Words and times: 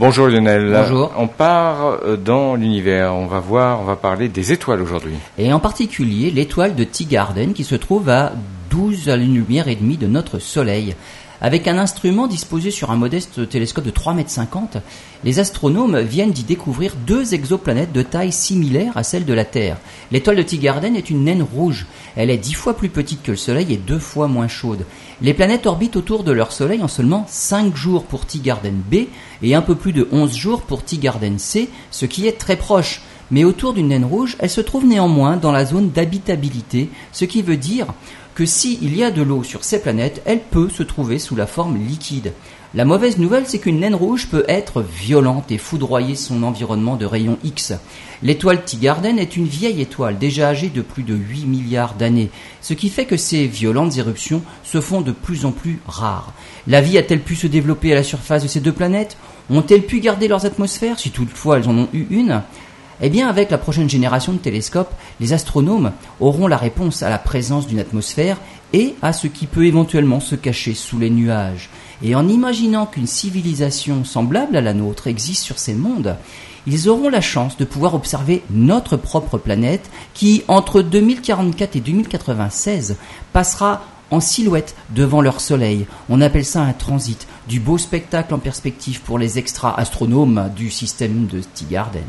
Bonjour 0.00 0.28
Lionel. 0.28 0.72
Bonjour. 0.72 1.12
On 1.18 1.26
part 1.26 1.98
euh, 2.04 2.16
dans 2.16 2.54
l'univers. 2.54 3.14
On 3.14 3.26
va 3.26 3.38
voir, 3.38 3.82
on 3.82 3.84
va 3.84 3.96
parler 3.96 4.30
des 4.30 4.50
étoiles 4.50 4.80
aujourd'hui. 4.80 5.12
Et 5.36 5.52
en 5.52 5.60
particulier 5.60 6.30
l'étoile 6.30 6.74
de 6.74 6.84
Tigarden 6.84 7.52
qui 7.52 7.64
se 7.64 7.74
trouve 7.74 8.08
à 8.08 8.32
12 8.70 9.10
années-lumière 9.10 9.68
et 9.68 9.76
demie 9.76 9.98
de 9.98 10.06
notre 10.06 10.38
Soleil. 10.38 10.94
Avec 11.42 11.68
un 11.68 11.78
instrument 11.78 12.26
disposé 12.26 12.70
sur 12.70 12.90
un 12.90 12.96
modeste 12.96 13.48
télescope 13.48 13.86
de 13.86 13.90
3,50 13.90 14.14
mètres, 14.14 14.78
les 15.24 15.38
astronomes 15.38 15.98
viennent 16.00 16.32
d'y 16.32 16.44
découvrir 16.44 16.94
deux 17.06 17.32
exoplanètes 17.32 17.92
de 17.92 18.02
taille 18.02 18.32
similaire 18.32 18.94
à 18.96 19.02
celle 19.02 19.24
de 19.24 19.32
la 19.32 19.46
Terre. 19.46 19.78
L'étoile 20.12 20.36
de 20.36 20.42
Tigarden 20.42 20.94
est 20.94 21.08
une 21.08 21.24
naine 21.24 21.42
rouge. 21.42 21.86
Elle 22.14 22.28
est 22.28 22.36
dix 22.36 22.52
fois 22.52 22.76
plus 22.76 22.90
petite 22.90 23.22
que 23.22 23.30
le 23.30 23.38
Soleil 23.38 23.72
et 23.72 23.78
deux 23.78 23.98
fois 23.98 24.28
moins 24.28 24.48
chaude. 24.48 24.84
Les 25.22 25.32
planètes 25.32 25.64
orbitent 25.64 25.96
autour 25.96 26.24
de 26.24 26.32
leur 26.32 26.52
Soleil 26.52 26.82
en 26.82 26.88
seulement 26.88 27.24
5 27.26 27.74
jours 27.74 28.04
pour 28.04 28.26
Tigarden 28.26 28.76
B 28.90 29.06
et 29.42 29.54
un 29.54 29.62
peu 29.62 29.76
plus 29.76 29.94
de 29.94 30.06
11 30.12 30.34
jours 30.34 30.60
pour 30.60 30.84
Tigarden 30.84 31.38
C, 31.38 31.70
ce 31.90 32.04
qui 32.04 32.26
est 32.26 32.38
très 32.38 32.56
proche 32.56 33.00
mais 33.30 33.44
autour 33.44 33.72
d'une 33.72 33.88
naine 33.88 34.04
rouge, 34.04 34.36
elle 34.38 34.50
se 34.50 34.60
trouve 34.60 34.86
néanmoins 34.86 35.36
dans 35.36 35.52
la 35.52 35.64
zone 35.64 35.90
d'habitabilité, 35.90 36.90
ce 37.12 37.24
qui 37.24 37.42
veut 37.42 37.56
dire 37.56 37.86
que 38.34 38.46
s'il 38.46 38.96
y 38.96 39.04
a 39.04 39.10
de 39.10 39.22
l'eau 39.22 39.42
sur 39.42 39.64
ces 39.64 39.80
planètes, 39.80 40.22
elle 40.24 40.40
peut 40.40 40.70
se 40.70 40.82
trouver 40.82 41.18
sous 41.18 41.36
la 41.36 41.46
forme 41.46 41.76
liquide. 41.76 42.32
La 42.72 42.84
mauvaise 42.84 43.18
nouvelle, 43.18 43.46
c'est 43.46 43.58
qu'une 43.58 43.80
naine 43.80 43.96
rouge 43.96 44.28
peut 44.28 44.44
être 44.46 44.82
violente 44.82 45.50
et 45.50 45.58
foudroyer 45.58 46.14
son 46.14 46.44
environnement 46.44 46.94
de 46.94 47.04
rayons 47.04 47.36
X. 47.42 47.72
L'étoile 48.22 48.64
Tigarden 48.64 49.18
est 49.18 49.36
une 49.36 49.46
vieille 49.46 49.80
étoile, 49.80 50.18
déjà 50.18 50.50
âgée 50.50 50.68
de 50.68 50.80
plus 50.80 51.02
de 51.02 51.14
8 51.14 51.46
milliards 51.46 51.94
d'années, 51.94 52.30
ce 52.60 52.74
qui 52.74 52.88
fait 52.88 53.06
que 53.06 53.16
ces 53.16 53.48
violentes 53.48 53.98
éruptions 53.98 54.42
se 54.62 54.80
font 54.80 55.00
de 55.00 55.10
plus 55.10 55.44
en 55.44 55.50
plus 55.50 55.80
rares. 55.88 56.32
La 56.68 56.80
vie 56.80 56.96
a-t-elle 56.96 57.22
pu 57.22 57.34
se 57.34 57.48
développer 57.48 57.90
à 57.90 57.96
la 57.96 58.04
surface 58.04 58.44
de 58.44 58.48
ces 58.48 58.60
deux 58.60 58.72
planètes? 58.72 59.16
Ont-elles 59.50 59.86
pu 59.86 59.98
garder 59.98 60.28
leurs 60.28 60.46
atmosphères, 60.46 61.00
si 61.00 61.10
toutefois 61.10 61.58
elles 61.58 61.68
en 61.68 61.76
ont 61.76 61.88
eu 61.92 62.06
une? 62.10 62.40
Eh 63.02 63.08
bien, 63.08 63.28
avec 63.28 63.50
la 63.50 63.58
prochaine 63.58 63.88
génération 63.88 64.32
de 64.32 64.38
télescopes, 64.38 64.92
les 65.20 65.32
astronomes 65.32 65.92
auront 66.20 66.46
la 66.46 66.56
réponse 66.56 67.02
à 67.02 67.10
la 67.10 67.18
présence 67.18 67.66
d'une 67.66 67.78
atmosphère 67.78 68.38
et 68.72 68.94
à 69.02 69.12
ce 69.12 69.26
qui 69.26 69.46
peut 69.46 69.66
éventuellement 69.66 70.20
se 70.20 70.34
cacher 70.34 70.74
sous 70.74 70.98
les 70.98 71.10
nuages. 71.10 71.70
Et 72.02 72.14
en 72.14 72.28
imaginant 72.28 72.86
qu'une 72.86 73.06
civilisation 73.06 74.04
semblable 74.04 74.56
à 74.56 74.60
la 74.60 74.74
nôtre 74.74 75.06
existe 75.06 75.44
sur 75.44 75.58
ces 75.58 75.74
mondes, 75.74 76.16
ils 76.66 76.88
auront 76.88 77.08
la 77.08 77.20
chance 77.20 77.56
de 77.56 77.64
pouvoir 77.64 77.94
observer 77.94 78.42
notre 78.50 78.96
propre 78.96 79.38
planète 79.38 79.90
qui, 80.12 80.42
entre 80.46 80.82
2044 80.82 81.76
et 81.76 81.80
2096, 81.80 82.96
passera 83.32 83.82
en 84.10 84.20
silhouette 84.20 84.74
devant 84.90 85.22
leur 85.22 85.40
soleil. 85.40 85.86
On 86.08 86.20
appelle 86.20 86.44
ça 86.44 86.62
un 86.62 86.72
transit, 86.72 87.26
du 87.48 87.60
beau 87.60 87.78
spectacle 87.78 88.34
en 88.34 88.38
perspective 88.38 89.00
pour 89.00 89.18
les 89.18 89.38
extra-astronomes 89.38 90.50
du 90.54 90.70
système 90.70 91.26
de 91.26 91.40
Stigarden. 91.40 92.02